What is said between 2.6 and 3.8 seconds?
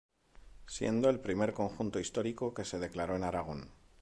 se declaró en Aragón.